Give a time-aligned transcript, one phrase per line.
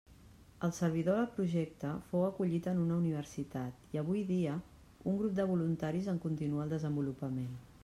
[0.67, 4.57] El servidor del projecte fou acollit en una universitat, i avui dia
[5.13, 7.57] un grup de voluntaris en continua el desenvolupament.